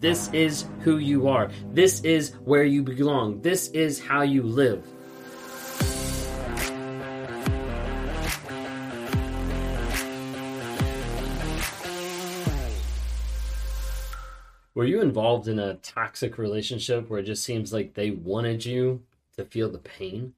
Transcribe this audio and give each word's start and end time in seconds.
This 0.00 0.32
is 0.32 0.64
who 0.82 0.98
you 0.98 1.26
are. 1.26 1.50
This 1.72 2.02
is 2.02 2.32
where 2.44 2.62
you 2.62 2.84
belong. 2.84 3.40
This 3.40 3.66
is 3.70 3.98
how 3.98 4.22
you 4.22 4.44
live. 4.44 4.86
Were 14.76 14.84
you 14.84 15.00
involved 15.00 15.48
in 15.48 15.58
a 15.58 15.74
toxic 15.82 16.38
relationship 16.38 17.10
where 17.10 17.18
it 17.18 17.24
just 17.24 17.42
seems 17.42 17.72
like 17.72 17.94
they 17.94 18.12
wanted 18.12 18.64
you 18.64 19.02
to 19.36 19.44
feel 19.44 19.68
the 19.68 19.78
pain? 19.78 20.34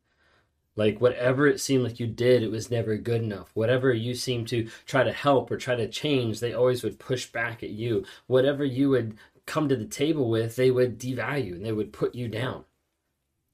Like 0.75 1.03
whatever 1.03 1.47
it 1.47 1.61
seemed 1.61 1.85
like 1.85 2.01
you 2.01 2.07
did, 2.07 2.43
it 2.43 2.51
was 2.51 2.71
never 2.71 2.97
good 2.97 3.23
enough. 3.23 3.51
Whatever 3.53 3.93
you 3.93 4.15
seemed 4.15 4.49
to 4.49 4.71
try 4.87 5.05
to 5.05 5.13
help 5.13 5.51
or 5.51 5.59
try 5.59 5.75
to 5.75 5.87
change, 5.87 6.41
they 6.41 6.55
always 6.55 6.83
would 6.83 6.99
push 6.99 7.27
back 7.27 7.63
at 7.63 7.69
you. 7.69 8.07
Whatever 8.27 8.65
you 8.65 8.89
would 8.89 9.19
come 9.51 9.69
to 9.69 9.77
the 9.77 9.85
table 9.85 10.30
with, 10.30 10.55
they 10.55 10.71
would 10.71 10.98
devalue 10.98 11.54
and 11.54 11.67
they 11.67 11.72
would 11.72 11.93
put 11.93 12.14
you 12.14 12.29
down. 12.29 12.64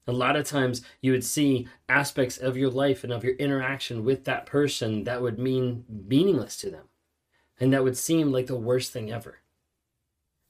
A 0.05 0.13
lot 0.13 0.35
of 0.35 0.45
times 0.45 0.83
you 1.01 1.11
would 1.11 1.25
see 1.25 1.67
aspects 1.89 2.37
of 2.37 2.55
your 2.55 2.69
life 2.69 3.03
and 3.03 3.11
of 3.11 3.23
your 3.23 3.35
interaction 3.35 4.05
with 4.05 4.23
that 4.25 4.45
person 4.45 5.03
that 5.05 5.23
would 5.23 5.39
mean 5.39 5.83
meaningless 5.89 6.55
to 6.57 6.69
them. 6.69 6.85
And 7.59 7.73
that 7.73 7.83
would 7.83 7.97
seem 7.97 8.31
like 8.31 8.45
the 8.45 8.55
worst 8.55 8.93
thing 8.93 9.11
ever. 9.11 9.39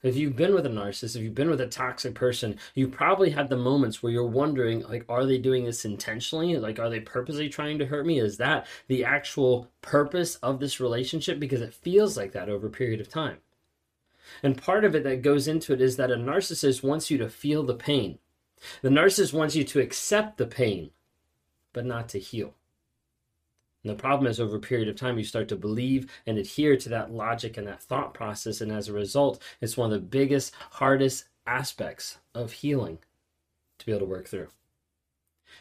If 0.03 0.17
you've 0.17 0.35
been 0.35 0.53
with 0.53 0.65
a 0.65 0.69
narcissist, 0.69 1.15
if 1.15 1.23
you've 1.23 1.33
been 1.33 1.49
with 1.49 1.61
a 1.61 1.67
toxic 1.67 2.13
person, 2.13 2.59
you 2.75 2.89
probably 2.89 3.31
had 3.31 3.49
the 3.49 3.57
moments 3.57 4.03
where 4.03 4.11
you're 4.11 4.27
wondering, 4.27 4.83
like, 4.83 5.05
are 5.09 5.25
they 5.25 5.37
doing 5.37 5.63
this 5.63 5.85
intentionally? 5.85 6.57
Like, 6.57 6.77
are 6.77 6.89
they 6.89 6.99
purposely 6.99 7.49
trying 7.49 7.79
to 7.79 7.85
hurt 7.85 8.05
me? 8.05 8.19
Is 8.19 8.37
that 8.37 8.67
the 8.87 9.05
actual 9.05 9.71
purpose 9.81 10.35
of 10.35 10.59
this 10.59 10.79
relationship? 10.79 11.39
Because 11.39 11.61
it 11.61 11.73
feels 11.73 12.17
like 12.17 12.33
that 12.33 12.49
over 12.49 12.67
a 12.67 12.69
period 12.69 13.01
of 13.01 13.09
time. 13.09 13.37
And 14.43 14.61
part 14.61 14.85
of 14.85 14.95
it 14.95 15.03
that 15.03 15.21
goes 15.21 15.47
into 15.47 15.73
it 15.73 15.81
is 15.81 15.97
that 15.97 16.11
a 16.11 16.15
narcissist 16.15 16.83
wants 16.83 17.09
you 17.09 17.17
to 17.17 17.29
feel 17.29 17.63
the 17.63 17.75
pain. 17.75 18.19
The 18.81 18.89
narcissist 18.89 19.33
wants 19.33 19.55
you 19.55 19.63
to 19.63 19.79
accept 19.79 20.37
the 20.37 20.47
pain, 20.47 20.91
but 21.73 21.85
not 21.85 22.09
to 22.09 22.19
heal. 22.19 22.55
And 23.83 23.97
the 23.97 24.01
problem 24.01 24.29
is, 24.29 24.39
over 24.39 24.57
a 24.57 24.59
period 24.59 24.89
of 24.89 24.95
time, 24.95 25.17
you 25.17 25.23
start 25.23 25.47
to 25.49 25.55
believe 25.55 26.11
and 26.25 26.37
adhere 26.37 26.75
to 26.77 26.89
that 26.89 27.11
logic 27.11 27.57
and 27.57 27.67
that 27.67 27.81
thought 27.81 28.13
process. 28.13 28.59
And 28.59 28.71
as 28.71 28.89
a 28.89 28.93
result, 28.93 29.41
it's 29.61 29.77
one 29.77 29.93
of 29.93 29.99
the 29.99 30.05
biggest, 30.05 30.53
hardest 30.71 31.25
aspects 31.45 32.17
of 32.33 32.51
healing 32.51 32.97
to 33.79 33.85
be 33.85 33.91
able 33.91 34.01
to 34.01 34.11
work 34.11 34.27
through. 34.27 34.49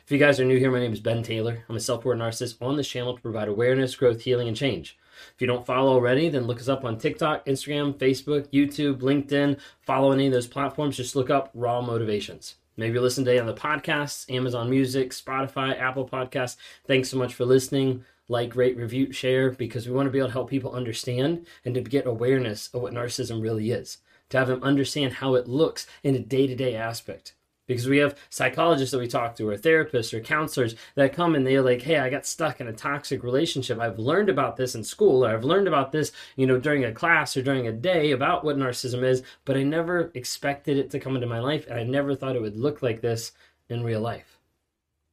If 0.05 0.11
you 0.11 0.19
guys 0.19 0.41
are 0.41 0.45
new 0.45 0.59
here, 0.59 0.71
my 0.71 0.81
name 0.81 0.93
is 0.93 1.01
Ben 1.01 1.23
Taylor. 1.23 1.65
I'm 1.69 1.77
a 1.77 1.81
self 1.81 2.05
aware 2.05 2.17
narcissist 2.17 2.61
on 2.61 2.77
this 2.77 2.89
channel 2.89 3.15
to 3.15 3.23
provide 3.23 3.49
awareness, 3.49 3.95
growth, 3.95 4.23
healing, 4.23 4.49
and 4.49 4.57
change. 4.57 4.99
If 5.35 5.41
you 5.41 5.47
don't 5.47 5.67
follow 5.67 5.93
already, 5.93 6.29
then 6.29 6.47
look 6.47 6.61
us 6.61 6.69
up 6.69 6.85
on 6.85 6.99
TikTok, 6.99 7.47
Instagram, 7.47 7.95
Facebook, 7.95 8.49
YouTube, 8.49 9.01
LinkedIn. 9.01 9.59
Follow 9.83 10.13
any 10.13 10.27
of 10.27 10.33
those 10.33 10.47
platforms. 10.47 10.97
Just 10.97 11.17
look 11.17 11.31
up 11.31 11.51
Raw 11.55 11.81
Motivations. 11.81 12.57
Maybe 12.77 12.99
listen 12.99 13.25
today 13.25 13.39
on 13.39 13.47
the 13.47 13.55
podcasts, 13.55 14.31
Amazon 14.35 14.69
Music, 14.69 15.11
Spotify, 15.11 15.81
Apple 15.81 16.09
Podcasts. 16.09 16.57
Thanks 16.87 17.09
so 17.09 17.17
much 17.17 17.35
for 17.35 17.45
listening 17.47 18.05
like, 18.29 18.57
rate, 18.57 18.77
review, 18.77 19.13
share, 19.13 19.51
because 19.51 19.87
we 19.87 19.95
want 19.95 20.07
to 20.07 20.11
be 20.11 20.19
able 20.19 20.29
to 20.29 20.33
help 20.33 20.51
people 20.51 20.73
understand 20.73 21.47
and 21.65 21.75
to 21.75 21.81
get 21.81 22.07
awareness 22.07 22.69
of 22.75 22.83
what 22.83 22.93
narcissism 22.93 23.41
really 23.41 23.71
is, 23.71 23.99
to 24.31 24.39
have 24.39 24.49
them 24.49 24.63
understand 24.63 25.15
how 25.15 25.35
it 25.35 25.47
looks 25.47 25.87
in 26.03 26.15
a 26.15 26.19
day 26.19 26.47
to 26.47 26.57
day 26.57 26.75
aspect. 26.75 27.35
Because 27.67 27.89
we 27.89 27.99
have 27.99 28.17
psychologists 28.31 28.93
that 28.93 28.99
we 28.99 29.09
talk 29.09 29.35
to, 29.37 29.49
or 29.49 29.57
therapists, 29.57 30.15
or 30.15 30.21
counselors 30.21 30.77
that 30.95 31.13
come 31.13 31.35
and 31.35 31.47
they're 31.47 31.63
like, 31.63 31.83
"Hey, 31.83 31.99
I 31.99 32.11
got 32.11 32.25
stuck 32.25 32.61
in 32.61 32.69
a 32.69 32.73
toxic 32.73 33.25
relationship. 33.25 33.81
I've 33.81 33.99
learned 33.99 34.29
about 34.29 34.57
this 34.57 34.75
in 34.75 34.85
school, 34.85 35.25
or 35.25 35.31
I've 35.31 35.45
learned 35.45 35.67
about 35.67 35.91
this, 35.93 36.13
you 36.37 36.47
know, 36.47 36.59
during 36.59 36.85
a 36.85 36.93
class 36.93 37.37
or 37.37 37.43
during 37.43 37.67
a 37.67 37.73
day 37.73 38.13
about 38.13 38.45
what 38.45 38.57
narcissism 38.57 39.03
is, 39.03 39.23
but 39.45 39.57
I 39.57 39.65
never 39.65 40.11
expected 40.15 40.77
it 40.79 40.91
to 40.91 41.01
come 41.01 41.17
into 41.17 41.27
my 41.27 41.41
life, 41.41 41.67
and 41.69 41.79
I 41.79 41.83
never 41.83 42.15
thought 42.15 42.37
it 42.37 42.43
would 42.43 42.57
look 42.57 42.83
like 42.83 43.01
this 43.01 43.33
in 43.69 43.83
real 43.83 44.01
life." 44.01 44.39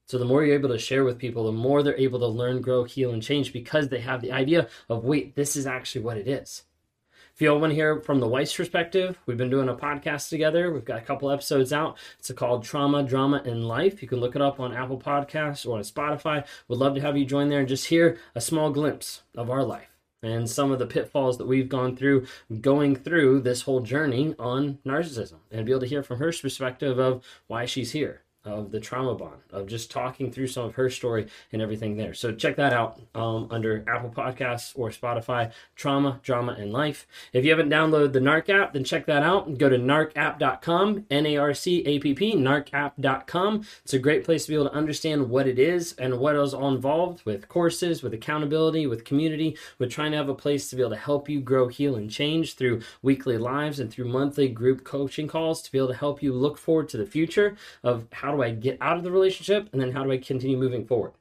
So 0.05 0.17
the 0.17 0.25
more 0.25 0.43
you're 0.43 0.55
able 0.55 0.69
to 0.69 0.77
share 0.77 1.03
with 1.03 1.17
people, 1.17 1.45
the 1.45 1.51
more 1.51 1.81
they're 1.81 1.97
able 1.97 2.19
to 2.19 2.27
learn, 2.27 2.61
grow, 2.61 2.83
heal, 2.83 3.11
and 3.11 3.23
change 3.23 3.53
because 3.53 3.87
they 3.87 4.01
have 4.01 4.21
the 4.21 4.31
idea 4.31 4.67
of, 4.89 5.05
wait, 5.05 5.33
this 5.33 5.55
is 5.55 5.65
actually 5.65 6.01
what 6.01 6.17
it 6.17 6.27
is. 6.27 6.63
If 7.35 7.41
you 7.41 7.51
want 7.55 7.71
to 7.71 7.75
hear 7.75 7.99
from 7.99 8.19
the 8.19 8.27
wife's 8.27 8.55
perspective, 8.55 9.17
we've 9.25 9.37
been 9.37 9.49
doing 9.49 9.67
a 9.67 9.73
podcast 9.73 10.29
together. 10.29 10.71
We've 10.71 10.85
got 10.85 10.99
a 10.99 11.05
couple 11.05 11.31
episodes 11.31 11.73
out. 11.73 11.97
It's 12.19 12.31
called 12.31 12.63
Trauma, 12.63 13.01
Drama, 13.01 13.41
and 13.43 13.67
Life. 13.67 14.03
You 14.03 14.07
can 14.07 14.19
look 14.19 14.35
it 14.35 14.41
up 14.41 14.59
on 14.59 14.71
Apple 14.71 14.99
Podcasts 14.99 15.65
or 15.65 15.77
on 15.77 15.83
Spotify. 15.83 16.45
Would 16.67 16.77
love 16.77 16.93
to 16.93 17.01
have 17.01 17.17
you 17.17 17.25
join 17.25 17.49
there 17.49 17.61
and 17.61 17.67
just 17.67 17.87
hear 17.87 18.19
a 18.35 18.41
small 18.41 18.69
glimpse 18.69 19.23
of 19.35 19.49
our 19.49 19.63
life 19.63 19.89
and 20.21 20.47
some 20.47 20.71
of 20.71 20.77
the 20.77 20.85
pitfalls 20.85 21.39
that 21.39 21.47
we've 21.47 21.69
gone 21.69 21.95
through 21.95 22.27
going 22.61 22.95
through 22.95 23.41
this 23.41 23.63
whole 23.63 23.79
journey 23.79 24.35
on 24.37 24.77
narcissism 24.85 25.39
and 25.49 25.65
be 25.65 25.71
able 25.71 25.81
to 25.81 25.87
hear 25.87 26.03
from 26.03 26.19
her 26.19 26.31
perspective 26.31 26.99
of 26.99 27.25
why 27.47 27.65
she's 27.65 27.93
here 27.93 28.22
of 28.45 28.71
the 28.71 28.79
trauma 28.79 29.15
bond 29.15 29.41
of 29.51 29.67
just 29.67 29.89
talking 29.89 30.31
through 30.31 30.47
some 30.47 30.65
of 30.65 30.75
her 30.75 30.89
story 30.89 31.27
and 31.53 31.61
everything 31.61 31.95
there. 31.95 32.13
So 32.13 32.33
check 32.33 32.57
that 32.57 32.73
out 32.73 32.99
um, 33.15 33.47
under 33.49 33.85
apple 33.87 34.09
podcasts 34.09 34.73
or 34.75 34.89
spotify 34.89 35.51
trauma 35.75 36.19
drama 36.23 36.55
and 36.59 36.73
life. 36.73 37.07
If 37.31 37.45
you 37.45 37.51
haven't 37.51 37.69
downloaded 37.69 38.11
the 38.11 38.19
narc 38.19 38.49
app 38.49 38.73
then 38.73 38.83
check 38.83 39.05
that 39.05 39.23
out. 39.23 39.47
And 39.47 39.57
go 39.57 39.69
to 39.69 39.77
narcapp.com 39.77 41.05
n-a-r-c-a-p-p 41.09 42.33
narcapp.com 42.35 43.65
it's 43.83 43.93
a 43.93 43.99
great 43.99 44.25
place 44.25 44.45
to 44.45 44.51
be 44.51 44.55
able 44.55 44.69
to 44.69 44.75
understand 44.75 45.29
what 45.29 45.47
it 45.47 45.57
is 45.57 45.93
and 45.93 46.19
what 46.19 46.35
is 46.35 46.53
all 46.53 46.73
involved 46.73 47.23
with 47.25 47.47
courses 47.47 48.03
with 48.03 48.13
accountability 48.13 48.87
with 48.87 49.05
community 49.05 49.57
with 49.79 49.89
trying 49.89 50.11
to 50.11 50.17
have 50.17 50.29
a 50.29 50.35
place 50.35 50.69
to 50.69 50.75
be 50.75 50.81
able 50.81 50.91
to 50.91 50.97
help 50.97 51.29
you 51.29 51.39
grow 51.39 51.69
heal 51.69 51.95
and 51.95 52.11
change 52.11 52.55
through 52.55 52.81
weekly 53.01 53.37
lives 53.37 53.79
and 53.79 53.89
through 53.89 54.05
monthly 54.05 54.49
group 54.49 54.83
coaching 54.83 55.27
calls 55.27 55.61
to 55.61 55.71
be 55.71 55.77
able 55.77 55.87
to 55.87 55.93
help 55.93 56.21
you 56.21 56.33
look 56.33 56.57
forward 56.57 56.89
to 56.89 56.97
the 56.97 57.05
future 57.05 57.55
of 57.83 58.05
how 58.11 58.32
do 58.33 58.43
I 58.43 58.51
get 58.51 58.77
out 58.81 58.97
of 58.97 59.03
the 59.03 59.11
relationship? 59.11 59.69
And 59.71 59.81
then 59.81 59.91
how 59.91 60.03
do 60.03 60.11
I 60.11 60.17
continue 60.17 60.57
moving 60.57 60.85
forward? 60.85 61.13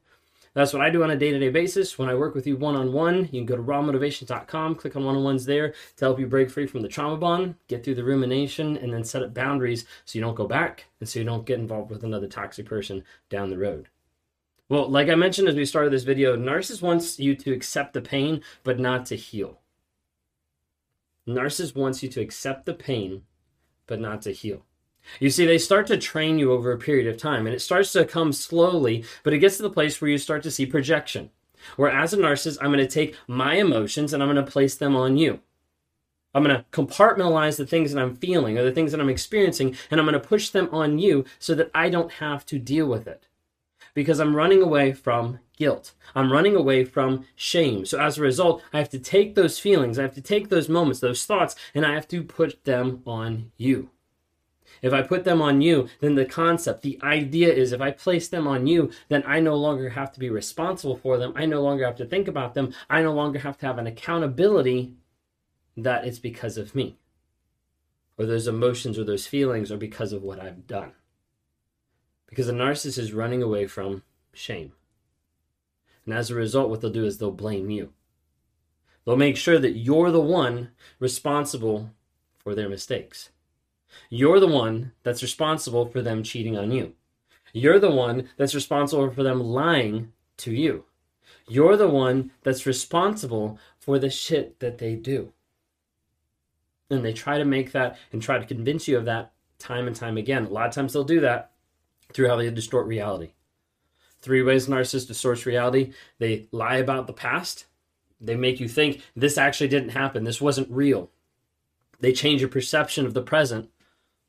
That's 0.55 0.75
what 0.75 0.83
I 0.83 0.91
do 0.91 1.03
on 1.03 1.11
a 1.11 1.17
day 1.17 1.31
to 1.31 1.39
day 1.39 1.49
basis. 1.49 1.99
When 1.99 2.11
I 2.11 2.15
work 2.15 2.35
with 2.35 2.47
you 2.47 2.57
one 2.57 2.77
on 2.77 2.93
one, 2.93 3.29
you 3.33 3.41
can 3.41 3.47
go 3.47 3.57
to 3.57 3.63
rawmotivations.com, 3.63 4.75
click 4.75 4.97
on 4.97 5.05
one 5.05 5.17
on 5.17 5.25
ones 5.25 5.47
there 5.47 5.73
to 5.97 6.05
help 6.05 6.21
you 6.21 6.27
break 6.27 6.51
free 6.51 6.67
from 6.67 6.83
the 6.83 6.89
trauma 6.89 7.17
bond, 7.17 7.55
get 7.69 7.83
through 7.83 7.95
the 7.95 8.05
rumination, 8.05 8.77
and 8.77 8.93
then 8.93 9.03
set 9.03 9.23
up 9.23 9.33
boundaries 9.33 9.87
so 10.05 10.19
you 10.19 10.25
don't 10.25 10.35
go 10.35 10.47
back 10.47 10.87
and 11.01 11.09
so 11.09 11.19
you 11.19 11.25
don't 11.25 11.47
get 11.47 11.59
involved 11.59 11.91
with 11.91 12.05
another 12.05 12.27
toxic 12.27 12.67
person 12.67 13.03
down 13.31 13.49
the 13.49 13.57
road. 13.57 13.89
Well, 14.69 14.89
like 14.89 15.09
I 15.09 15.15
mentioned 15.15 15.49
as 15.49 15.55
we 15.55 15.65
started 15.65 15.93
this 15.93 16.05
video, 16.05 16.37
Narcissist 16.37 16.83
wants 16.83 17.19
you 17.19 17.35
to 17.35 17.53
accept 17.53 17.95
the 17.95 18.03
pain, 18.03 18.43
but 18.63 18.79
not 18.79 19.07
to 19.07 19.17
heal. 19.17 19.59
Narcissist 21.27 21.75
wants 21.75 22.03
you 22.03 22.09
to 22.11 22.21
accept 22.21 22.67
the 22.67 22.75
pain, 22.75 23.23
but 23.87 24.01
not 24.01 24.23
to 24.23 24.33
heal. 24.33 24.65
You 25.21 25.31
see, 25.31 25.47
they 25.47 25.59
start 25.59 25.87
to 25.89 25.97
train 25.97 26.39
you 26.39 26.53
over 26.53 26.73
a 26.73 26.79
period 26.79 27.07
of 27.07 27.17
time, 27.17 27.47
and 27.47 27.55
it 27.55 27.61
starts 27.61 27.93
to 27.93 28.05
come 28.05 28.33
slowly, 28.33 29.05
but 29.23 29.33
it 29.33 29.39
gets 29.39 29.57
to 29.57 29.63
the 29.63 29.71
place 29.71 30.01
where 30.01 30.11
you 30.11 30.19
start 30.19 30.43
to 30.45 30.51
see 30.51 30.67
projection. 30.67 31.31
Where, 31.77 31.91
as 31.91 32.13
a 32.13 32.17
narcissist, 32.17 32.59
I'm 32.61 32.73
going 32.73 32.79
to 32.79 32.87
take 32.87 33.17
my 33.27 33.55
emotions 33.55 34.13
and 34.13 34.23
I'm 34.23 34.33
going 34.33 34.45
to 34.45 34.51
place 34.51 34.75
them 34.75 34.97
on 34.97 35.17
you. 35.17 35.41
I'm 36.35 36.43
going 36.43 36.57
to 36.57 36.65
compartmentalize 36.73 37.57
the 37.57 37.67
things 37.67 37.93
that 37.93 38.01
I'm 38.01 38.17
feeling 38.17 38.59
or 38.59 38.65
the 38.65 38.73
things 38.73 38.93
that 38.93 39.01
I'm 39.01 39.09
experiencing, 39.09 39.77
and 39.91 40.01
I'm 40.01 40.07
going 40.07 40.21
to 40.21 40.29
push 40.29 40.51
them 40.51 40.69
on 40.73 40.99
you 40.99 41.25
so 41.39 41.55
that 41.55 41.71
I 41.75 41.89
don't 41.91 42.13
have 42.13 42.47
to 42.47 42.59
deal 42.59 42.87
with 42.87 43.07
it. 43.07 43.27
Because 43.95 44.19
I'm 44.19 44.35
running 44.35 44.63
away 44.63 44.93
from 44.93 45.41
guilt. 45.57 45.93
I'm 46.15 46.33
running 46.33 46.57
away 46.57 46.85
from 46.85 47.27
shame. 47.37 47.85
So 47.85 48.01
as 48.01 48.17
a 48.17 48.23
result, 48.23 48.63
I 48.73 48.79
have 48.79 48.89
to 48.91 48.99
take 48.99 49.35
those 49.35 49.59
feelings, 49.59 49.99
I 49.99 50.03
have 50.03 50.15
to 50.15 50.23
take 50.23 50.49
those 50.49 50.69
moments, 50.69 51.01
those 51.01 51.27
thoughts, 51.27 51.55
and 51.75 51.85
I 51.85 51.95
have 51.95 52.09
to 52.09 52.23
put 52.23 52.65
them 52.65 53.03
on 53.07 53.53
you. 53.59 53.91
If 54.83 54.93
I 54.93 55.03
put 55.03 55.23
them 55.23 55.41
on 55.41 55.63
you, 55.63 55.89
then 56.01 56.17
the 56.17 56.25
concept, 56.25 56.83
the 56.83 56.99
idea 57.05 57.53
is 57.53 57.71
if 57.71 57.81
I 57.81 57.93
place 57.93 58.27
them 58.27 58.49
on 58.49 58.67
you, 58.67 58.91
then 59.09 59.23
I 59.25 59.39
no 59.39 59.55
longer 59.55 59.91
have 59.91 60.13
to 60.13 60.21
be 60.21 60.29
responsible 60.29 60.97
for 60.97 61.19
them. 61.19 61.33
I 61.37 61.47
no 61.47 61.63
longer 61.63 61.85
have 61.87 61.97
to 61.97 62.05
think 62.05 62.27
about 62.27 62.55
them. 62.55 62.75
I 62.91 63.01
no 63.03 63.13
longer 63.15 63.39
have 63.39 63.57
to 63.59 63.67
have 63.67 63.79
an 63.79 63.87
accountability 63.87 64.95
that 65.77 66.05
it's 66.05 66.19
because 66.19 66.59
of 66.59 66.75
me. 66.75 66.97
Or 68.19 68.27
those 68.27 68.49
emotions 68.49 68.99
or 68.99 69.05
those 69.05 69.27
feelings 69.27 69.71
are 69.71 69.77
because 69.77 70.13
of 70.13 70.23
what 70.23 70.41
I've 70.41 70.67
done. 70.67 70.93
Because 72.29 72.49
a 72.49 72.53
narcissist 72.53 72.99
is 72.99 73.13
running 73.13 73.43
away 73.43 73.69
from 73.69 74.03
shame. 74.33 74.73
And 76.05 76.13
as 76.13 76.31
a 76.31 76.35
result, 76.35 76.71
what 76.71 76.81
they'll 76.81 76.91
do 76.91 77.05
is 77.05 77.19
they'll 77.19 77.31
blame 77.31 77.71
you. 77.71 77.93
They'll 79.05 79.17
make 79.17 79.37
sure 79.37 79.61
that 79.61 79.77
you're 79.77 80.11
the 80.11 80.21
one 80.21 80.71
responsible 80.99 81.91
for 82.39 82.55
their 82.57 82.69
mistakes. 82.69 83.31
You're 84.11 84.41
the 84.41 84.47
one 84.47 84.93
that's 85.03 85.23
responsible 85.23 85.87
for 85.87 86.03
them 86.03 86.23
cheating 86.23 86.57
on 86.57 86.71
you. 86.71 86.95
You're 87.53 87.79
the 87.79 87.91
one 87.91 88.29
that's 88.37 88.55
responsible 88.55 89.11
for 89.11 89.23
them 89.23 89.41
lying 89.41 90.13
to 90.39 90.53
you. 90.53 90.85
You're 91.49 91.77
the 91.77 91.89
one 91.89 92.31
that's 92.43 92.67
responsible 92.67 93.59
for 93.79 93.99
the 93.99 94.11
shit 94.11 94.61
that 94.61 94.79
they 94.79 94.95
do. 94.95 95.33
And 96.91 97.05
they 97.05 97.13
try 97.13 97.39
to 97.39 97.45
make 97.45 97.73
that 97.73 97.99
and 98.13 98.23
try 98.23 98.39
to 98.39 98.47
convince 98.47 98.87
you 98.87 98.99
of 98.99 99.05
that 99.07 99.33
time 99.59 99.87
and 99.87 99.97
time 99.97 100.17
again. 100.17 100.45
A 100.45 100.49
lot 100.49 100.69
of 100.69 100.75
times 100.75 100.93
they'll 100.93 101.05
do 101.05 101.21
that 101.21 101.53
through 102.13 102.29
how 102.29 102.37
they 102.37 102.51
distort 102.51 102.87
reality. 102.87 103.33
Three 104.21 104.43
ways 104.43 104.69
narcissists 104.69 105.09
distort 105.09 105.45
reality 105.47 105.93
they 106.19 106.49
lie 106.53 106.77
about 106.77 107.07
the 107.07 107.13
past, 107.13 107.67
they 108.21 108.37
make 108.37 108.61
you 108.61 108.69
think 108.69 109.03
this 109.17 109.37
actually 109.37 109.69
didn't 109.69 109.91
happen, 109.91 110.25
this 110.25 110.41
wasn't 110.41 110.71
real. 110.71 111.11
They 112.01 112.13
change 112.13 112.41
your 112.41 112.51
perception 112.51 113.05
of 113.05 113.15
the 113.15 113.23
present. 113.23 113.71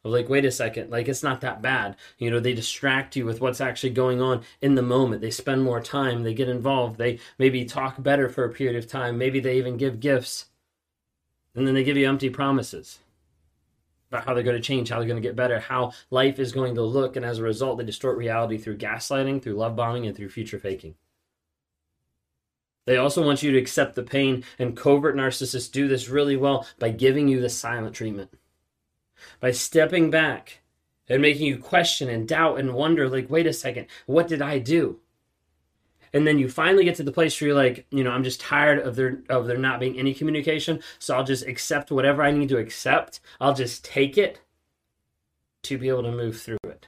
Of 0.04 0.12
like, 0.12 0.28
wait 0.28 0.44
a 0.44 0.52
second, 0.52 0.90
like 0.90 1.08
it's 1.08 1.24
not 1.24 1.40
that 1.42 1.62
bad. 1.62 1.96
You 2.18 2.30
know, 2.30 2.42
they 2.42 2.54
distract 2.54 3.16
you 3.16 3.26
with 3.26 3.40
what's 3.40 3.62
actually 3.62 3.92
going 3.92 4.22
on 4.22 4.44
in 4.62 4.76
the 4.76 4.82
moment. 4.82 5.22
They 5.22 5.32
spend 5.32 5.64
more 5.64 5.80
time, 5.80 6.24
they 6.24 6.34
get 6.34 6.50
involved, 6.50 6.98
they 6.98 7.20
maybe 7.38 7.64
talk 7.64 8.04
better 8.04 8.28
for 8.28 8.44
a 8.44 8.52
period 8.52 8.76
of 8.76 8.90
time, 8.90 9.18
maybe 9.18 9.40
they 9.40 9.58
even 9.58 9.78
give 9.78 10.02
gifts. 10.02 10.48
And 11.56 11.66
then 11.66 11.74
they 11.74 11.84
give 11.86 11.96
you 11.96 12.10
empty 12.10 12.30
promises 12.30 13.00
about 14.10 14.26
how 14.26 14.34
they're 14.34 14.44
going 14.44 14.58
to 14.58 14.62
change, 14.62 14.90
how 14.90 15.00
they're 15.00 15.08
going 15.08 15.22
to 15.22 15.28
get 15.28 15.36
better, 15.36 15.60
how 15.60 15.94
life 16.12 16.38
is 16.38 16.52
going 16.52 16.76
to 16.76 16.84
look. 16.84 17.16
And 17.16 17.26
as 17.26 17.40
a 17.40 17.44
result, 17.44 17.78
they 17.78 17.86
distort 17.86 18.18
reality 18.18 18.58
through 18.58 18.78
gaslighting, 18.78 19.42
through 19.42 19.54
love 19.54 19.76
bombing, 19.76 20.06
and 20.06 20.16
through 20.16 20.30
future 20.30 20.60
faking. 20.60 20.96
They 22.86 22.98
also 22.98 23.26
want 23.26 23.42
you 23.42 23.52
to 23.52 23.58
accept 23.58 23.96
the 23.96 24.04
pain, 24.04 24.44
and 24.60 24.76
covert 24.76 25.16
narcissists 25.16 25.72
do 25.72 25.88
this 25.88 26.10
really 26.10 26.36
well 26.36 26.68
by 26.78 26.90
giving 26.90 27.28
you 27.28 27.40
the 27.40 27.50
silent 27.50 27.96
treatment. 27.96 28.32
By 29.40 29.52
stepping 29.52 30.10
back 30.10 30.62
and 31.08 31.22
making 31.22 31.48
you 31.48 31.58
question 31.58 32.10
and 32.10 32.28
doubt 32.28 32.60
and 32.60 32.74
wonder, 32.74 33.10
like, 33.10 33.30
wait 33.30 33.48
a 33.48 33.54
second, 33.54 33.88
what 34.06 34.28
did 34.28 34.42
I 34.42 34.60
do? 34.60 35.00
And 36.14 36.28
then 36.28 36.38
you 36.38 36.48
finally 36.48 36.84
get 36.84 36.96
to 36.98 37.04
the 37.04 37.12
place 37.12 37.40
where 37.42 37.48
you're 37.48 37.58
like, 37.58 37.88
you 37.90 38.04
know, 38.04 38.12
I'm 38.12 38.24
just 38.24 38.40
tired 38.40 38.80
of 38.80 38.96
there 38.96 39.24
of 39.30 39.48
there 39.48 39.58
not 39.58 39.80
being 39.80 39.98
any 39.98 40.14
communication, 40.14 40.82
so 41.00 41.16
I'll 41.16 41.24
just 41.24 41.48
accept 41.48 41.92
whatever 41.92 42.22
I 42.22 42.32
need 42.32 42.50
to 42.50 42.58
accept. 42.58 43.20
I'll 43.42 43.56
just 43.56 43.84
take 43.84 44.18
it 44.18 44.40
to 45.64 45.78
be 45.78 45.90
able 45.90 46.04
to 46.04 46.12
move 46.12 46.40
through 46.40 46.58
it. 46.66 46.88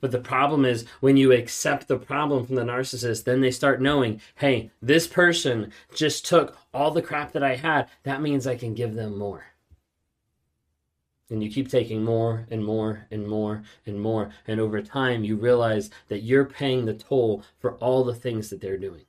But 0.00 0.12
the 0.12 0.20
problem 0.20 0.64
is 0.64 0.86
when 1.00 1.16
you 1.16 1.32
accept 1.32 1.88
the 1.88 1.98
problem 1.98 2.46
from 2.46 2.54
the 2.54 2.62
narcissist, 2.62 3.24
then 3.24 3.40
they 3.40 3.50
start 3.50 3.82
knowing, 3.82 4.20
hey, 4.36 4.70
this 4.80 5.06
person 5.06 5.72
just 5.94 6.24
took 6.24 6.56
all 6.72 6.90
the 6.90 7.02
crap 7.02 7.32
that 7.32 7.42
I 7.42 7.56
had. 7.56 7.88
That 8.04 8.22
means 8.22 8.46
I 8.46 8.56
can 8.56 8.74
give 8.74 8.94
them 8.94 9.18
more. 9.18 9.44
And 11.30 11.42
you 11.42 11.50
keep 11.50 11.68
taking 11.68 12.02
more 12.02 12.46
and 12.50 12.64
more 12.64 13.06
and 13.10 13.28
more 13.28 13.62
and 13.84 14.00
more. 14.00 14.30
And 14.46 14.60
over 14.60 14.80
time, 14.80 15.24
you 15.24 15.36
realize 15.36 15.90
that 16.08 16.22
you're 16.22 16.46
paying 16.46 16.86
the 16.86 16.94
toll 16.94 17.42
for 17.58 17.74
all 17.74 18.02
the 18.02 18.14
things 18.14 18.48
that 18.48 18.60
they're 18.60 18.78
doing. 18.78 19.02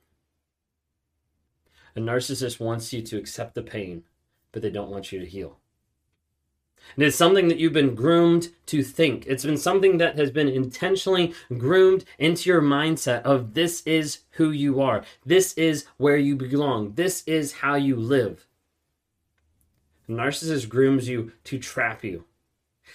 A 1.96 2.00
narcissist 2.00 2.60
wants 2.60 2.92
you 2.92 3.02
to 3.02 3.16
accept 3.16 3.54
the 3.54 3.62
pain, 3.62 4.04
but 4.52 4.62
they 4.62 4.70
don't 4.70 4.90
want 4.90 5.12
you 5.12 5.18
to 5.18 5.26
heal. 5.26 5.58
And 6.96 7.04
it's 7.04 7.16
something 7.16 7.48
that 7.48 7.58
you've 7.58 7.72
been 7.72 7.94
groomed 7.94 8.48
to 8.66 8.82
think. 8.82 9.26
It's 9.26 9.44
been 9.44 9.56
something 9.56 9.98
that 9.98 10.18
has 10.18 10.30
been 10.30 10.48
intentionally 10.48 11.34
groomed 11.56 12.04
into 12.18 12.48
your 12.48 12.62
mindset 12.62 13.22
of 13.22 13.54
this 13.54 13.82
is 13.86 14.20
who 14.32 14.50
you 14.50 14.80
are. 14.80 15.04
This 15.24 15.52
is 15.54 15.86
where 15.98 16.16
you 16.16 16.36
belong. 16.36 16.94
This 16.94 17.22
is 17.26 17.52
how 17.52 17.74
you 17.74 17.96
live. 17.96 18.46
The 20.10 20.16
narcissist 20.16 20.68
grooms 20.68 21.08
you 21.08 21.30
to 21.44 21.56
trap 21.56 22.02
you, 22.02 22.24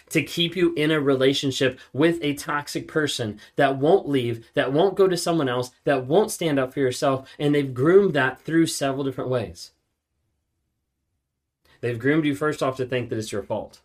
to 0.10 0.22
keep 0.22 0.54
you 0.54 0.74
in 0.74 0.92
a 0.92 1.00
relationship 1.00 1.80
with 1.94 2.20
a 2.22 2.34
toxic 2.34 2.90
person 2.90 3.40
that 3.56 3.78
won't 3.78 4.10
leave, 4.10 4.46
that 4.54 4.74
won't 4.74 4.98
go 4.98 5.08
to 5.08 5.16
someone 5.16 5.48
else, 5.48 5.72
that 5.86 6.08
won't 6.08 6.30
stand 6.30 6.60
up 6.60 6.74
for 6.74 6.82
yourself. 6.82 7.30
And 7.40 7.56
they've 7.56 7.74
groomed 7.74 8.16
that 8.16 8.42
through 8.42 8.68
several 8.68 9.06
different 9.06 9.30
ways. 9.30 9.72
They've 11.80 11.98
groomed 11.98 12.26
you 12.26 12.36
first 12.36 12.62
off 12.62 12.76
to 12.78 12.86
think 12.86 13.08
that 13.08 13.18
it's 13.18 13.32
your 13.32 13.44
fault. 13.44 13.80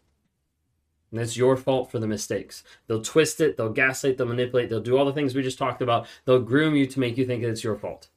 And 1.12 1.20
it's 1.20 1.36
your 1.36 1.56
fault 1.56 1.88
for 1.88 2.00
the 2.00 2.08
mistakes. 2.08 2.64
They'll 2.88 3.00
twist 3.00 3.40
it, 3.40 3.56
they'll 3.56 3.70
gaslight, 3.70 4.18
they'll 4.18 4.26
manipulate, 4.26 4.70
they'll 4.70 4.80
do 4.80 4.98
all 4.98 5.04
the 5.04 5.12
things 5.12 5.36
we 5.36 5.42
just 5.42 5.56
talked 5.56 5.82
about. 5.82 6.08
They'll 6.24 6.42
groom 6.42 6.74
you 6.74 6.86
to 6.86 6.98
make 6.98 7.16
you 7.16 7.26
think 7.26 7.42
that 7.42 7.50
it's 7.50 7.62
your 7.62 7.76
fault. 7.76 8.08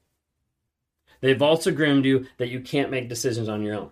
They've 1.21 1.39
also 1.39 1.69
groomed 1.69 2.03
you 2.03 2.25
that 2.37 2.49
you 2.49 2.61
can't 2.61 2.89
make 2.89 3.09
decisions 3.09 3.47
on 3.47 3.61
your 3.61 3.75
own. 3.75 3.91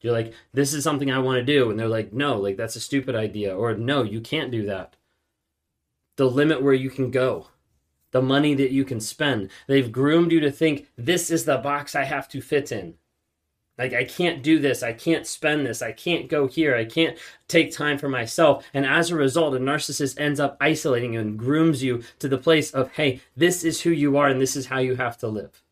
You're 0.00 0.12
like, 0.12 0.32
this 0.52 0.72
is 0.72 0.84
something 0.84 1.10
I 1.10 1.18
want 1.18 1.38
to 1.38 1.44
do. 1.44 1.70
And 1.70 1.78
they're 1.78 1.88
like, 1.88 2.12
no, 2.12 2.38
like 2.38 2.56
that's 2.56 2.76
a 2.76 2.80
stupid 2.80 3.14
idea. 3.14 3.56
Or 3.56 3.74
no, 3.74 4.02
you 4.02 4.20
can't 4.20 4.50
do 4.50 4.64
that. 4.66 4.96
The 6.16 6.30
limit 6.30 6.62
where 6.62 6.74
you 6.74 6.90
can 6.90 7.10
go, 7.10 7.48
the 8.10 8.22
money 8.22 8.54
that 8.54 8.70
you 8.70 8.84
can 8.84 9.00
spend. 9.00 9.50
They've 9.66 9.90
groomed 9.90 10.32
you 10.32 10.40
to 10.40 10.50
think 10.50 10.88
this 10.96 11.30
is 11.30 11.44
the 11.44 11.58
box 11.58 11.94
I 11.94 12.04
have 12.04 12.28
to 12.30 12.40
fit 12.40 12.72
in. 12.72 12.94
Like, 13.76 13.94
I 13.94 14.02
can't 14.02 14.42
do 14.42 14.58
this. 14.58 14.82
I 14.82 14.92
can't 14.92 15.24
spend 15.24 15.64
this. 15.64 15.82
I 15.82 15.92
can't 15.92 16.28
go 16.28 16.48
here. 16.48 16.74
I 16.74 16.84
can't 16.84 17.16
take 17.46 17.72
time 17.72 17.96
for 17.96 18.08
myself. 18.08 18.66
And 18.74 18.84
as 18.84 19.10
a 19.10 19.16
result, 19.16 19.54
a 19.54 19.58
narcissist 19.58 20.18
ends 20.18 20.40
up 20.40 20.56
isolating 20.60 21.14
you 21.14 21.20
and 21.20 21.38
grooms 21.38 21.82
you 21.84 22.02
to 22.18 22.28
the 22.28 22.38
place 22.38 22.72
of, 22.72 22.90
hey, 22.92 23.20
this 23.36 23.62
is 23.62 23.82
who 23.82 23.90
you 23.90 24.16
are 24.16 24.26
and 24.26 24.40
this 24.40 24.56
is 24.56 24.66
how 24.66 24.80
you 24.80 24.96
have 24.96 25.16
to 25.18 25.28
live. 25.28 25.62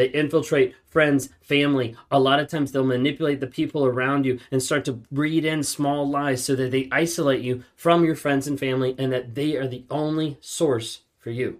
They 0.00 0.08
infiltrate 0.08 0.74
friends, 0.86 1.28
family. 1.42 1.94
A 2.10 2.18
lot 2.18 2.40
of 2.40 2.48
times 2.48 2.72
they'll 2.72 2.84
manipulate 2.84 3.38
the 3.38 3.46
people 3.46 3.84
around 3.84 4.24
you 4.24 4.38
and 4.50 4.62
start 4.62 4.86
to 4.86 4.94
breed 4.94 5.44
in 5.44 5.62
small 5.62 6.08
lies 6.08 6.42
so 6.42 6.56
that 6.56 6.70
they 6.70 6.88
isolate 6.90 7.42
you 7.42 7.64
from 7.76 8.06
your 8.06 8.14
friends 8.14 8.46
and 8.46 8.58
family 8.58 8.94
and 8.96 9.12
that 9.12 9.34
they 9.34 9.56
are 9.56 9.68
the 9.68 9.84
only 9.90 10.38
source 10.40 11.00
for 11.18 11.28
you. 11.28 11.58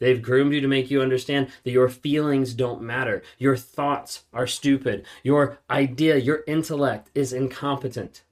They've 0.00 0.20
groomed 0.20 0.52
you 0.52 0.60
to 0.62 0.66
make 0.66 0.90
you 0.90 1.00
understand 1.00 1.46
that 1.62 1.70
your 1.70 1.88
feelings 1.88 2.54
don't 2.54 2.82
matter. 2.82 3.22
Your 3.38 3.56
thoughts 3.56 4.24
are 4.32 4.48
stupid. 4.48 5.06
Your 5.22 5.60
idea, 5.70 6.16
your 6.16 6.42
intellect 6.48 7.08
is 7.14 7.32
incompetent. 7.32 8.24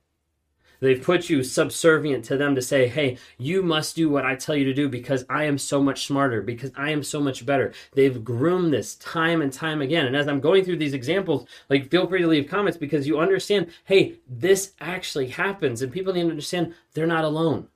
They've 0.83 1.01
put 1.01 1.31
you 1.31 1.45
subservient 1.45 2.25
to 2.25 2.37
them 2.37 2.57
to 2.57 2.61
say, 2.61 2.89
hey, 2.89 3.17
you 3.39 3.63
must 3.63 3.95
do 3.95 4.11
what 4.11 4.27
I 4.27 4.35
tell 4.35 4.57
you 4.57 4.65
to 4.65 4.75
do 4.75 4.89
because 4.89 5.25
I 5.31 5.45
am 5.45 5.57
so 5.57 5.81
much 5.81 6.09
smarter, 6.09 6.43
because 6.43 6.73
I 6.75 6.91
am 6.91 7.05
so 7.05 7.21
much 7.21 7.47
better. 7.47 7.73
They've 7.93 8.25
groomed 8.25 8.73
this 8.73 8.97
time 8.97 9.43
and 9.43 9.53
time 9.53 9.81
again. 9.81 10.07
And 10.07 10.17
as 10.17 10.27
I'm 10.27 10.41
going 10.41 10.65
through 10.65 10.79
these 10.79 10.93
examples, 10.93 11.47
like 11.71 11.89
feel 11.89 12.09
free 12.09 12.21
to 12.23 12.27
leave 12.27 12.51
comments 12.51 12.77
because 12.77 13.07
you 13.07 13.21
understand, 13.21 13.69
hey, 13.85 14.17
this 14.29 14.73
actually 14.81 15.29
happens. 15.29 15.83
And 15.83 15.93
people 15.93 16.13
need 16.13 16.25
to 16.25 16.31
understand 16.31 16.75
they're 16.95 17.07
not 17.07 17.25
alone. 17.25 17.69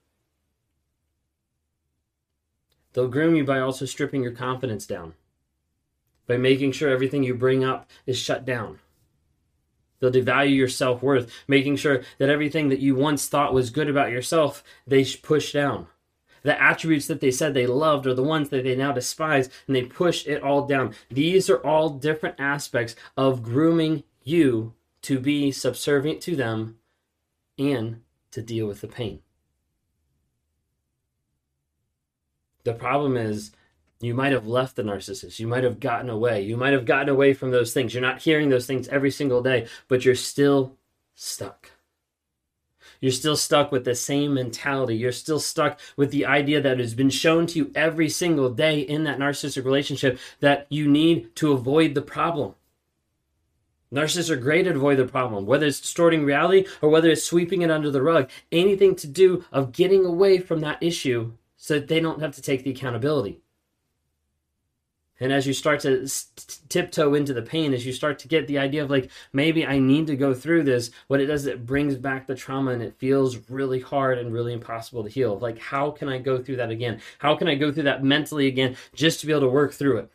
They'll 2.92 3.06
groom 3.06 3.36
you 3.36 3.44
by 3.44 3.60
also 3.60 3.84
stripping 3.84 4.24
your 4.24 4.32
confidence 4.32 4.84
down, 4.84 5.14
by 6.26 6.38
making 6.38 6.72
sure 6.72 6.90
everything 6.90 7.22
you 7.22 7.36
bring 7.36 7.62
up 7.62 7.88
is 8.04 8.18
shut 8.18 8.44
down. 8.44 8.80
They'll 10.00 10.10
devalue 10.10 10.54
your 10.54 10.68
self 10.68 11.02
worth, 11.02 11.30
making 11.48 11.76
sure 11.76 12.02
that 12.18 12.28
everything 12.28 12.68
that 12.68 12.80
you 12.80 12.94
once 12.94 13.28
thought 13.28 13.54
was 13.54 13.70
good 13.70 13.88
about 13.88 14.10
yourself, 14.10 14.62
they 14.86 15.04
push 15.04 15.52
down. 15.52 15.86
The 16.42 16.60
attributes 16.62 17.08
that 17.08 17.20
they 17.20 17.32
said 17.32 17.54
they 17.54 17.66
loved 17.66 18.06
are 18.06 18.14
the 18.14 18.22
ones 18.22 18.50
that 18.50 18.62
they 18.62 18.76
now 18.76 18.92
despise, 18.92 19.50
and 19.66 19.74
they 19.74 19.82
push 19.82 20.26
it 20.26 20.42
all 20.42 20.66
down. 20.66 20.94
These 21.10 21.50
are 21.50 21.58
all 21.58 21.90
different 21.90 22.36
aspects 22.38 22.94
of 23.16 23.42
grooming 23.42 24.04
you 24.22 24.74
to 25.02 25.18
be 25.18 25.50
subservient 25.50 26.20
to 26.22 26.36
them 26.36 26.78
and 27.58 28.02
to 28.30 28.42
deal 28.42 28.66
with 28.66 28.80
the 28.80 28.86
pain. 28.86 29.20
The 32.64 32.74
problem 32.74 33.16
is 33.16 33.52
you 34.00 34.14
might 34.14 34.32
have 34.32 34.46
left 34.46 34.76
the 34.76 34.82
narcissist. 34.82 35.38
You 35.38 35.46
might 35.46 35.64
have 35.64 35.80
gotten 35.80 36.10
away. 36.10 36.42
You 36.42 36.56
might 36.56 36.74
have 36.74 36.84
gotten 36.84 37.08
away 37.08 37.32
from 37.32 37.50
those 37.50 37.72
things. 37.72 37.94
You're 37.94 38.02
not 38.02 38.22
hearing 38.22 38.50
those 38.50 38.66
things 38.66 38.88
every 38.88 39.10
single 39.10 39.42
day, 39.42 39.66
but 39.88 40.04
you're 40.04 40.14
still 40.14 40.76
stuck. 41.14 41.70
You're 43.00 43.12
still 43.12 43.36
stuck 43.36 43.72
with 43.72 43.84
the 43.84 43.94
same 43.94 44.34
mentality. 44.34 44.96
You're 44.96 45.12
still 45.12 45.40
stuck 45.40 45.78
with 45.96 46.10
the 46.10 46.26
idea 46.26 46.60
that 46.60 46.78
has 46.78 46.94
been 46.94 47.10
shown 47.10 47.46
to 47.48 47.58
you 47.58 47.72
every 47.74 48.08
single 48.08 48.50
day 48.50 48.80
in 48.80 49.04
that 49.04 49.18
narcissistic 49.18 49.64
relationship 49.64 50.18
that 50.40 50.66
you 50.70 50.88
need 50.88 51.34
to 51.36 51.52
avoid 51.52 51.94
the 51.94 52.02
problem. 52.02 52.54
Narcissists 53.92 54.30
are 54.30 54.36
great 54.36 54.66
at 54.66 54.76
avoid 54.76 54.98
the 54.98 55.06
problem, 55.06 55.46
whether 55.46 55.66
it's 55.66 55.80
distorting 55.80 56.24
reality 56.24 56.66
or 56.82 56.88
whether 56.88 57.08
it's 57.08 57.22
sweeping 57.22 57.62
it 57.62 57.70
under 57.70 57.90
the 57.90 58.02
rug. 58.02 58.28
Anything 58.50 58.96
to 58.96 59.06
do 59.06 59.44
of 59.52 59.72
getting 59.72 60.04
away 60.04 60.38
from 60.38 60.60
that 60.60 60.82
issue 60.82 61.32
so 61.56 61.74
that 61.74 61.88
they 61.88 62.00
don't 62.00 62.20
have 62.20 62.34
to 62.34 62.42
take 62.42 62.64
the 62.64 62.70
accountability. 62.70 63.40
And 65.18 65.32
as 65.32 65.46
you 65.46 65.54
start 65.54 65.80
to 65.80 66.08
tiptoe 66.68 67.14
into 67.14 67.32
the 67.32 67.42
pain, 67.42 67.72
as 67.72 67.86
you 67.86 67.92
start 67.92 68.18
to 68.20 68.28
get 68.28 68.46
the 68.46 68.58
idea 68.58 68.84
of 68.84 68.90
like, 68.90 69.10
maybe 69.32 69.66
I 69.66 69.78
need 69.78 70.06
to 70.08 70.16
go 70.16 70.34
through 70.34 70.64
this, 70.64 70.90
what 71.08 71.20
it 71.20 71.26
does, 71.26 71.46
it 71.46 71.64
brings 71.64 71.96
back 71.96 72.26
the 72.26 72.34
trauma 72.34 72.72
and 72.72 72.82
it 72.82 72.98
feels 72.98 73.38
really 73.48 73.80
hard 73.80 74.18
and 74.18 74.32
really 74.32 74.52
impossible 74.52 75.02
to 75.04 75.08
heal. 75.08 75.38
Like, 75.38 75.58
how 75.58 75.90
can 75.90 76.08
I 76.08 76.18
go 76.18 76.42
through 76.42 76.56
that 76.56 76.70
again? 76.70 77.00
How 77.18 77.34
can 77.34 77.48
I 77.48 77.54
go 77.54 77.72
through 77.72 77.84
that 77.84 78.04
mentally 78.04 78.46
again 78.46 78.76
just 78.94 79.20
to 79.20 79.26
be 79.26 79.32
able 79.32 79.42
to 79.42 79.48
work 79.48 79.72
through 79.72 79.98
it? 79.98 80.10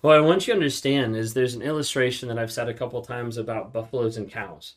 What 0.00 0.16
I 0.16 0.20
want 0.20 0.46
you 0.46 0.54
to 0.54 0.58
understand 0.58 1.16
is 1.16 1.34
there's 1.34 1.54
an 1.54 1.62
illustration 1.62 2.28
that 2.28 2.38
I've 2.38 2.52
said 2.52 2.68
a 2.68 2.74
couple 2.74 3.02
times 3.02 3.36
about 3.36 3.72
buffaloes 3.72 4.16
and 4.16 4.30
cows 4.30 4.74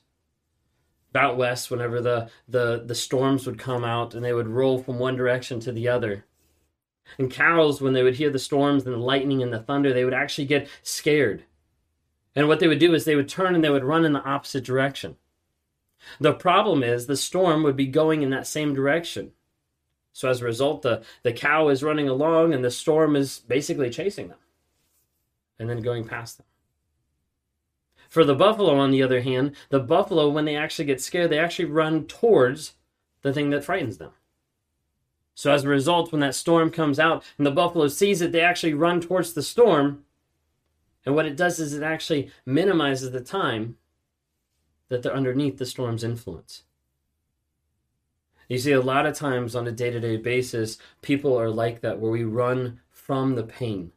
out 1.15 1.37
west 1.37 1.69
whenever 1.69 2.01
the, 2.01 2.29
the, 2.47 2.83
the 2.85 2.95
storms 2.95 3.45
would 3.45 3.59
come 3.59 3.83
out 3.83 4.13
and 4.13 4.23
they 4.23 4.33
would 4.33 4.47
roll 4.47 4.81
from 4.81 4.97
one 4.97 5.15
direction 5.15 5.59
to 5.59 5.71
the 5.71 5.87
other. 5.87 6.25
And 7.17 7.31
cows, 7.31 7.81
when 7.81 7.93
they 7.93 8.03
would 8.03 8.15
hear 8.15 8.29
the 8.29 8.39
storms 8.39 8.85
and 8.85 8.93
the 8.93 8.99
lightning 8.99 9.41
and 9.43 9.51
the 9.53 9.59
thunder, 9.59 9.93
they 9.93 10.05
would 10.05 10.13
actually 10.13 10.45
get 10.45 10.67
scared. 10.83 11.43
And 12.35 12.47
what 12.47 12.59
they 12.59 12.67
would 12.67 12.79
do 12.79 12.93
is 12.93 13.05
they 13.05 13.15
would 13.15 13.29
turn 13.29 13.55
and 13.55 13.63
they 13.63 13.69
would 13.69 13.83
run 13.83 14.05
in 14.05 14.13
the 14.13 14.23
opposite 14.23 14.63
direction. 14.63 15.17
The 16.19 16.33
problem 16.33 16.83
is 16.83 17.05
the 17.05 17.17
storm 17.17 17.63
would 17.63 17.75
be 17.75 17.87
going 17.87 18.21
in 18.21 18.29
that 18.31 18.47
same 18.47 18.73
direction. 18.73 19.33
So 20.13 20.29
as 20.29 20.41
a 20.41 20.45
result, 20.45 20.81
the, 20.81 21.03
the 21.23 21.33
cow 21.33 21.69
is 21.69 21.83
running 21.83 22.09
along 22.09 22.53
and 22.53 22.63
the 22.63 22.71
storm 22.71 23.15
is 23.15 23.39
basically 23.39 23.89
chasing 23.89 24.29
them. 24.29 24.37
and 25.61 25.69
then 25.69 25.81
going 25.81 26.03
past 26.05 26.37
them. 26.37 26.47
For 28.09 28.25
the 28.25 28.35
buffalo, 28.35 28.75
on 28.77 28.91
the 28.91 29.03
other 29.03 29.21
hand, 29.21 29.55
the 29.69 29.79
buffalo, 29.79 30.27
when 30.27 30.45
they 30.45 30.55
actually 30.55 30.85
get 30.85 30.99
scared, 31.01 31.29
they 31.29 31.39
actually 31.39 31.65
run 31.65 32.05
towards 32.07 32.73
the 33.21 33.31
thing 33.31 33.51
that 33.51 33.63
frightens 33.63 33.99
them. 33.99 34.11
So 35.33 35.51
as 35.51 35.63
a 35.63 35.69
result, 35.69 36.11
when 36.11 36.21
that 36.21 36.35
storm 36.35 36.69
comes 36.71 36.99
out 36.99 37.23
and 37.37 37.47
the 37.47 37.51
buffalo 37.51 37.87
sees 37.87 38.21
it, 38.21 38.31
they 38.31 38.41
actually 38.41 38.73
run 38.73 39.01
towards 39.01 39.33
the 39.33 39.41
storm. 39.41 40.05
And 41.05 41.15
what 41.15 41.25
it 41.25 41.35
does 41.35 41.59
is 41.59 41.73
it 41.73 41.83
actually 41.83 42.31
minimizes 42.45 43.11
the 43.11 43.21
time 43.21 43.77
that 44.89 45.01
they're 45.01 45.15
underneath 45.15 45.57
the 45.57 45.65
storm's 45.65 46.03
influence. 46.03 46.63
You 48.49 48.57
see, 48.57 48.73
a 48.73 48.81
lot 48.81 49.05
of 49.05 49.15
times 49.15 49.55
on 49.55 49.65
a 49.65 49.71
day 49.71 49.89
to 49.91 49.99
day 49.99 50.17
basis, 50.17 50.77
people 51.01 51.39
are 51.39 51.49
like 51.49 51.79
that, 51.81 51.99
where 51.99 52.11
we 52.11 52.25
run 52.25 52.81
from 52.89 53.35
the 53.35 53.43
pain. 53.43 53.93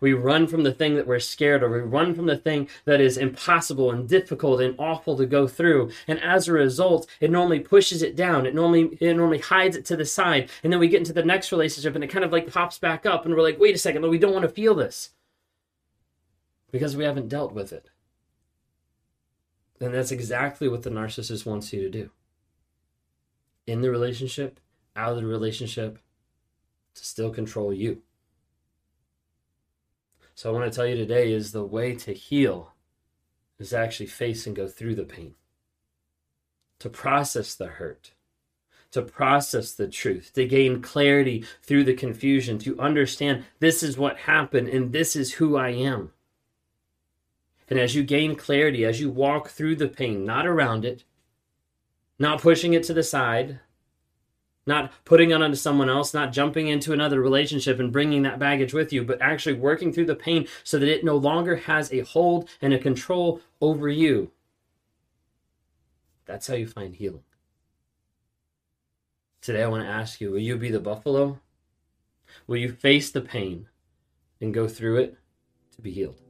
We 0.00 0.12
run 0.12 0.46
from 0.46 0.62
the 0.62 0.72
thing 0.72 0.94
that 0.96 1.06
we're 1.06 1.18
scared 1.18 1.62
of. 1.62 1.70
We 1.70 1.78
run 1.78 2.14
from 2.14 2.26
the 2.26 2.36
thing 2.36 2.68
that 2.84 3.00
is 3.00 3.16
impossible 3.16 3.90
and 3.90 4.08
difficult 4.08 4.60
and 4.60 4.74
awful 4.78 5.16
to 5.16 5.26
go 5.26 5.46
through. 5.48 5.90
And 6.06 6.22
as 6.22 6.48
a 6.48 6.52
result, 6.52 7.06
it 7.20 7.30
normally 7.30 7.60
pushes 7.60 8.02
it 8.02 8.16
down. 8.16 8.46
It 8.46 8.54
normally 8.54 8.96
it 9.00 9.14
normally 9.14 9.38
hides 9.38 9.76
it 9.76 9.84
to 9.86 9.96
the 9.96 10.04
side. 10.04 10.50
And 10.62 10.72
then 10.72 10.80
we 10.80 10.88
get 10.88 10.98
into 10.98 11.12
the 11.12 11.24
next 11.24 11.52
relationship 11.52 11.94
and 11.94 12.04
it 12.04 12.10
kind 12.10 12.24
of 12.24 12.32
like 12.32 12.52
pops 12.52 12.78
back 12.78 13.06
up 13.06 13.24
and 13.24 13.34
we're 13.34 13.42
like, 13.42 13.58
wait 13.58 13.74
a 13.74 13.78
second, 13.78 14.08
we 14.08 14.18
don't 14.18 14.32
want 14.32 14.44
to 14.44 14.48
feel 14.48 14.74
this. 14.74 15.10
Because 16.70 16.96
we 16.96 17.04
haven't 17.04 17.28
dealt 17.28 17.52
with 17.52 17.72
it. 17.72 17.90
And 19.80 19.94
that's 19.94 20.10
exactly 20.10 20.68
what 20.68 20.82
the 20.82 20.90
narcissist 20.90 21.46
wants 21.46 21.72
you 21.72 21.82
to 21.82 21.90
do. 21.90 22.10
In 23.66 23.82
the 23.82 23.90
relationship, 23.90 24.60
out 24.94 25.12
of 25.12 25.16
the 25.16 25.26
relationship, 25.26 25.98
to 26.94 27.04
still 27.04 27.30
control 27.30 27.72
you. 27.72 28.02
So 30.36 30.50
I 30.50 30.52
want 30.52 30.70
to 30.70 30.76
tell 30.76 30.86
you 30.86 30.96
today 30.96 31.32
is 31.32 31.52
the 31.52 31.64
way 31.64 31.94
to 31.94 32.12
heal 32.12 32.74
is 33.58 33.70
to 33.70 33.78
actually 33.78 34.06
face 34.06 34.46
and 34.46 34.54
go 34.54 34.68
through 34.68 34.94
the 34.94 35.04
pain, 35.04 35.34
to 36.78 36.90
process 36.90 37.54
the 37.54 37.68
hurt, 37.68 38.12
to 38.90 39.00
process 39.00 39.72
the 39.72 39.88
truth, 39.88 40.32
to 40.34 40.44
gain 40.44 40.82
clarity 40.82 41.46
through 41.62 41.84
the 41.84 41.94
confusion, 41.94 42.58
to 42.58 42.78
understand 42.78 43.44
this 43.60 43.82
is 43.82 43.96
what 43.96 44.18
happened 44.18 44.68
and 44.68 44.92
this 44.92 45.16
is 45.16 45.32
who 45.32 45.56
I 45.56 45.70
am. 45.70 46.12
And 47.70 47.78
as 47.78 47.94
you 47.94 48.02
gain 48.02 48.36
clarity, 48.36 48.84
as 48.84 49.00
you 49.00 49.08
walk 49.08 49.48
through 49.48 49.76
the 49.76 49.88
pain, 49.88 50.26
not 50.26 50.46
around 50.46 50.84
it, 50.84 51.04
not 52.18 52.42
pushing 52.42 52.74
it 52.74 52.82
to 52.84 52.92
the 52.92 53.02
side, 53.02 53.60
not 54.66 54.92
putting 55.04 55.30
it 55.30 55.40
onto 55.40 55.56
someone 55.56 55.88
else, 55.88 56.12
not 56.12 56.32
jumping 56.32 56.68
into 56.68 56.92
another 56.92 57.20
relationship 57.20 57.78
and 57.78 57.92
bringing 57.92 58.22
that 58.22 58.38
baggage 58.38 58.74
with 58.74 58.92
you, 58.92 59.04
but 59.04 59.22
actually 59.22 59.54
working 59.54 59.92
through 59.92 60.06
the 60.06 60.14
pain 60.14 60.46
so 60.64 60.78
that 60.78 60.88
it 60.88 61.04
no 61.04 61.16
longer 61.16 61.56
has 61.56 61.92
a 61.92 62.00
hold 62.00 62.48
and 62.60 62.74
a 62.74 62.78
control 62.78 63.40
over 63.60 63.88
you. 63.88 64.32
That's 66.26 66.48
how 66.48 66.54
you 66.54 66.66
find 66.66 66.94
healing. 66.94 67.22
Today, 69.40 69.62
I 69.62 69.68
want 69.68 69.84
to 69.84 69.88
ask 69.88 70.20
you 70.20 70.32
will 70.32 70.40
you 70.40 70.56
be 70.56 70.70
the 70.70 70.80
buffalo? 70.80 71.40
Will 72.48 72.56
you 72.56 72.72
face 72.72 73.10
the 73.10 73.20
pain 73.20 73.68
and 74.40 74.52
go 74.52 74.66
through 74.66 74.96
it 74.98 75.16
to 75.76 75.82
be 75.82 75.92
healed? 75.92 76.25